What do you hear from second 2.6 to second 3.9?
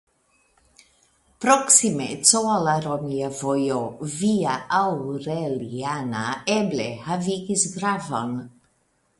la romia vojo